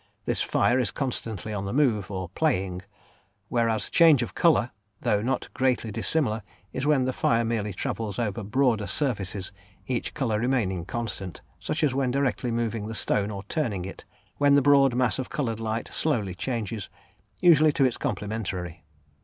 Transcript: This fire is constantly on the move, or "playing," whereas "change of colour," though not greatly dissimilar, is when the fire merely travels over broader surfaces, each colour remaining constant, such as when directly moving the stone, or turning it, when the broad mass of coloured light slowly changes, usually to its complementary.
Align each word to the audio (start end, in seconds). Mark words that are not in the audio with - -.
This 0.25 0.41
fire 0.41 0.79
is 0.79 0.89
constantly 0.89 1.53
on 1.53 1.65
the 1.65 1.71
move, 1.73 2.09
or 2.09 2.27
"playing," 2.29 2.81
whereas 3.49 3.87
"change 3.87 4.23
of 4.23 4.33
colour," 4.33 4.71
though 5.01 5.21
not 5.21 5.53
greatly 5.53 5.91
dissimilar, 5.91 6.41
is 6.73 6.87
when 6.87 7.05
the 7.05 7.13
fire 7.13 7.45
merely 7.45 7.71
travels 7.71 8.17
over 8.17 8.43
broader 8.43 8.87
surfaces, 8.87 9.51
each 9.85 10.15
colour 10.15 10.39
remaining 10.39 10.85
constant, 10.85 11.43
such 11.59 11.83
as 11.83 11.93
when 11.93 12.09
directly 12.09 12.49
moving 12.49 12.87
the 12.87 12.95
stone, 12.95 13.29
or 13.29 13.43
turning 13.43 13.85
it, 13.85 14.03
when 14.37 14.55
the 14.55 14.61
broad 14.63 14.95
mass 14.95 15.19
of 15.19 15.29
coloured 15.29 15.59
light 15.59 15.91
slowly 15.93 16.33
changes, 16.33 16.89
usually 17.39 17.71
to 17.71 17.85
its 17.85 17.97
complementary. 17.97 18.83